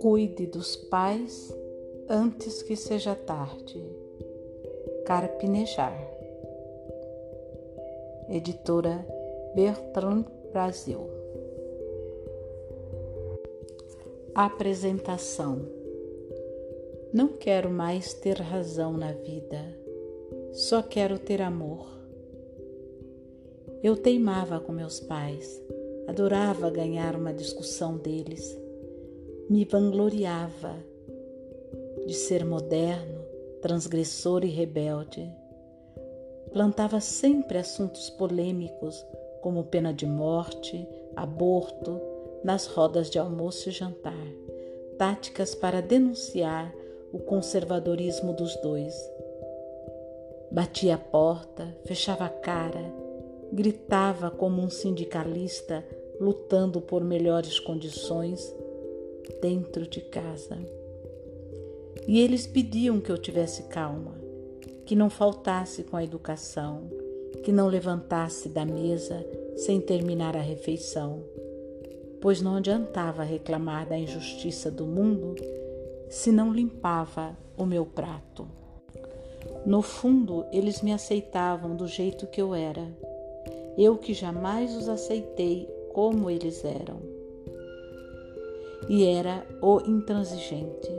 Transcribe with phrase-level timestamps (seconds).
[0.00, 1.52] Cuide dos pais
[2.08, 3.84] antes que seja tarde.
[5.04, 5.98] Carpinejar.
[8.28, 9.06] Editora
[9.54, 11.08] Bertrand Brasil.
[14.34, 15.66] Apresentação.
[17.12, 19.76] Não quero mais ter razão na vida,
[20.52, 21.95] só quero ter amor.
[23.82, 25.62] Eu teimava com meus pais,
[26.06, 28.66] adorava ganhar uma discussão deles
[29.48, 30.74] me vangloriava
[32.04, 33.24] de ser moderno,
[33.62, 35.32] transgressor e rebelde.
[36.52, 39.06] Plantava sempre assuntos polêmicos,
[39.40, 42.00] como pena de morte, aborto,
[42.42, 44.26] nas rodas de almoço e jantar,
[44.98, 46.72] táticas para denunciar
[47.12, 48.94] o conservadorismo dos dois.
[50.50, 52.92] Batia a porta, fechava a cara,
[53.52, 55.84] gritava como um sindicalista
[56.20, 58.54] lutando por melhores condições
[59.40, 60.58] dentro de casa.
[62.06, 64.14] E eles pediam que eu tivesse calma,
[64.84, 66.88] que não faltasse com a educação,
[67.42, 71.22] que não levantasse da mesa sem terminar a refeição,
[72.20, 75.34] pois não adiantava reclamar da injustiça do mundo
[76.08, 78.46] se não limpava o meu prato.
[79.64, 82.86] No fundo, eles me aceitavam do jeito que eu era,
[83.76, 87.16] eu que jamais os aceitei como eles eram
[88.88, 90.90] e era o intransigente.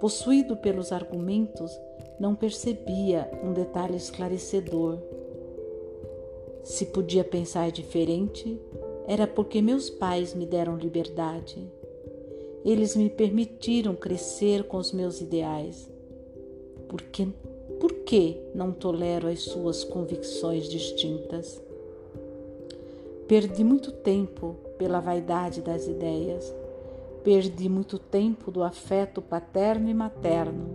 [0.00, 1.78] Possuído pelos argumentos,
[2.18, 4.98] não percebia um detalhe esclarecedor.
[6.62, 8.60] Se podia pensar diferente,
[9.06, 11.70] era porque meus pais me deram liberdade.
[12.64, 15.88] Eles me permitiram crescer com os meus ideais.
[16.88, 17.28] Por que,
[17.80, 21.60] por que não tolero as suas convicções distintas?
[23.28, 26.54] Perdi muito tempo pela vaidade das ideias.
[27.24, 30.68] Perdi muito tempo do afeto paterno e materno.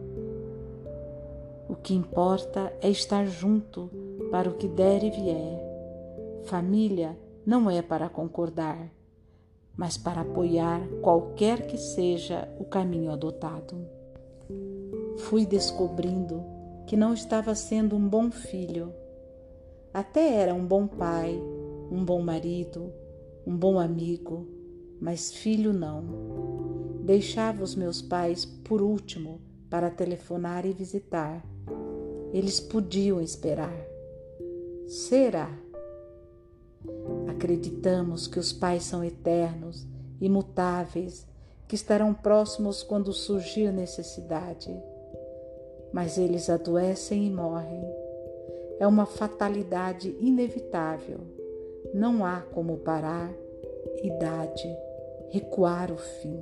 [1.70, 3.90] O que importa é estar junto
[4.30, 5.62] para o que der e vier.
[6.44, 8.92] Família não é para concordar,
[9.78, 13.76] mas para apoiar qualquer que seja o caminho adotado.
[15.18, 16.44] Fui descobrindo
[16.92, 18.94] que não estava sendo um bom filho.
[19.94, 21.42] Até era um bom pai,
[21.90, 22.92] um bom marido,
[23.48, 24.46] um bom amigo,
[25.00, 27.00] mas filho não.
[27.06, 31.42] Deixava os meus pais por último para telefonar e visitar.
[32.34, 33.88] Eles podiam esperar.
[34.86, 35.50] Será?
[37.30, 39.88] Acreditamos que os pais são eternos,
[40.20, 41.26] imutáveis,
[41.70, 44.78] que estarão próximos quando surgir necessidade.
[45.92, 47.84] Mas eles adoecem e morrem.
[48.80, 51.20] É uma fatalidade inevitável
[51.94, 53.34] não há como parar,
[54.02, 54.78] idade,
[55.30, 56.40] recuar o fim.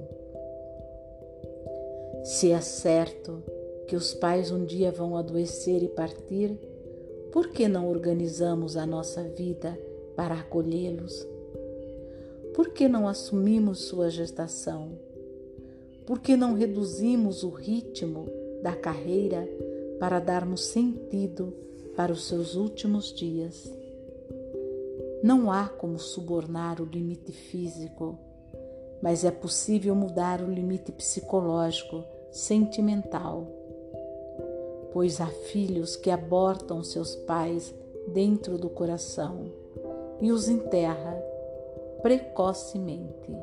[2.24, 3.42] Se é certo
[3.88, 6.56] que os pais um dia vão adoecer e partir,
[7.32, 9.78] por que não organizamos a nossa vida
[10.16, 11.28] para acolhê-los?
[12.54, 14.92] Por que não assumimos sua gestação?
[16.06, 18.28] Por que não reduzimos o ritmo
[18.62, 19.48] da carreira
[20.00, 21.54] para darmos sentido
[21.96, 23.72] para os seus últimos dias?
[25.22, 28.18] Não há como subornar o limite físico,
[29.02, 33.48] mas é possível mudar o limite psicológico, sentimental.
[34.94, 37.74] Pois há filhos que abortam seus pais
[38.08, 39.52] dentro do coração
[40.22, 41.22] e os enterra
[42.02, 43.36] precocemente,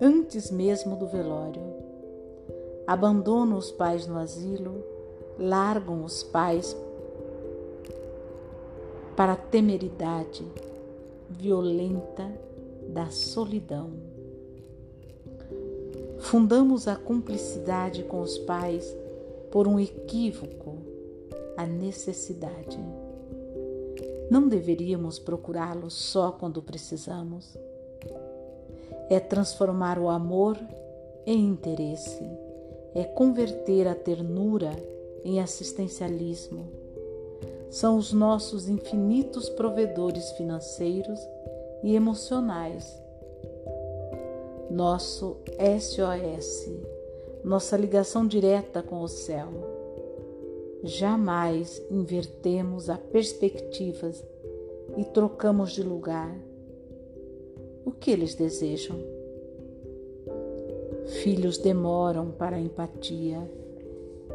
[0.00, 1.91] antes mesmo do velório.
[2.86, 4.82] Abandonam os pais no asilo,
[5.38, 6.76] largam os pais
[9.16, 10.44] para a temeridade
[11.28, 12.30] violenta
[12.88, 13.90] da solidão.
[16.18, 18.96] Fundamos a cumplicidade com os pais
[19.50, 20.78] por um equívoco,
[21.56, 22.78] a necessidade.
[24.30, 27.56] Não deveríamos procurá-los só quando precisamos.
[29.10, 30.58] É transformar o amor
[31.26, 32.24] em interesse,
[32.94, 34.70] é converter a ternura
[35.24, 36.82] em assistencialismo
[37.72, 41.18] são os nossos infinitos provedores financeiros
[41.82, 43.02] e emocionais.
[44.70, 45.38] Nosso
[45.80, 46.70] SOS,
[47.42, 49.48] nossa ligação direta com o céu.
[50.84, 54.22] Jamais invertemos a perspectivas
[54.98, 56.36] e trocamos de lugar.
[57.86, 58.98] O que eles desejam?
[61.06, 63.50] Filhos demoram para a empatia.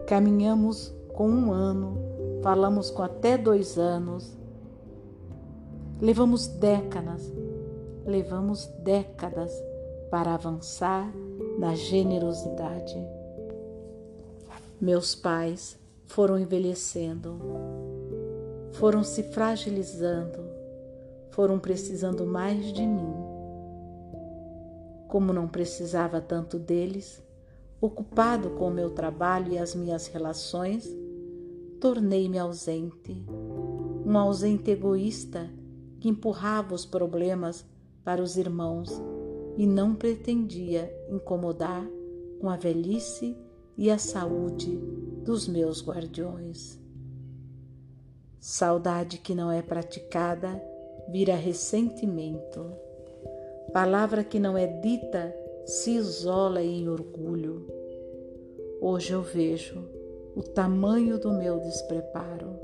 [0.05, 2.05] Caminhamos com um ano
[2.43, 4.37] falamos com até dois anos
[5.99, 7.33] Levamos décadas,
[8.05, 9.51] levamos décadas
[10.11, 11.11] para avançar
[11.57, 12.95] na generosidade.
[14.79, 15.75] Meus pais
[16.05, 17.35] foram envelhecendo,
[18.73, 20.37] foram se fragilizando,
[21.31, 23.26] foram precisando mais de mim.
[25.07, 27.24] Como não precisava tanto deles,
[27.80, 30.88] ocupado com o meu trabalho e as minhas relações,
[31.80, 33.25] tornei-me ausente,
[34.06, 35.50] um ausente egoísta
[36.00, 37.65] que empurrava os problemas
[38.04, 38.89] para os irmãos
[39.57, 41.86] e não pretendia incomodar
[42.39, 43.38] com a velhice
[43.77, 44.77] e a saúde
[45.24, 46.80] dos meus guardiões.
[48.39, 50.62] Saudade que não é praticada
[51.10, 52.71] vira ressentimento.
[53.73, 55.35] Palavra que não é dita
[55.65, 57.65] se isola em orgulho.
[58.79, 59.83] Hoje eu vejo
[60.35, 62.59] o tamanho do meu despreparo.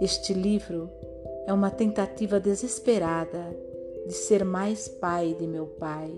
[0.00, 0.90] Este livro
[1.46, 3.56] é uma tentativa desesperada
[4.06, 6.12] de ser mais pai de meu pai,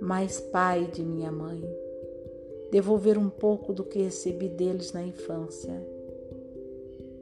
[0.00, 1.62] mais pai de minha mãe,
[2.70, 5.86] devolver um pouco do que recebi deles na infância.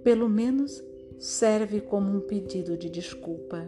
[0.04, 0.82] Pelo menos
[1.18, 3.66] serve como um pedido de desculpa.